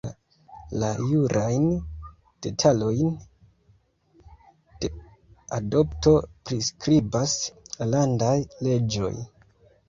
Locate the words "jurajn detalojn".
1.09-3.11